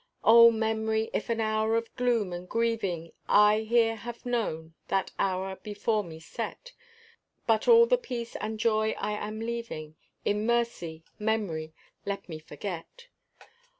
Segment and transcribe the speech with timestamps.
[0.23, 5.57] Oh, Memory, if an hour of gloom and grieving I here have known, that hour
[5.57, 6.71] before me set;
[7.45, 9.93] But all the peace and joy I am leaving,
[10.25, 13.09] In mercy, Memory, let me forget.